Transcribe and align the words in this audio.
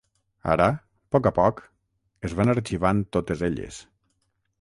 Ara, 0.51 0.65
poc 1.15 1.29
a 1.29 1.31
poc, 1.35 1.61
es 2.29 2.35
van 2.39 2.53
arxivant 2.55 3.05
totes 3.19 3.45
elles. 3.49 3.79